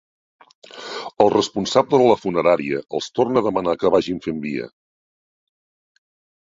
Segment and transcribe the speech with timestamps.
[1.25, 4.73] El responsable de la funerària els torna a demanar que vagin fent via.